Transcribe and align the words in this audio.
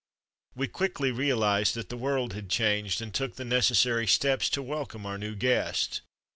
We 0.55 0.67
quickly 0.67 1.11
realised 1.11 1.75
that 1.75 1.89
the 1.89 1.95
world 1.95 2.33
had 2.33 2.49
changed, 2.49 3.03
and 3.03 3.13
took 3.13 3.35
the 3.35 3.45
necessary 3.45 4.07
steps 4.07 4.49
to 4.49 4.63
welcome 4.63 5.05
our 5.05 5.19
new 5.19 5.35
guest. 5.35 6.01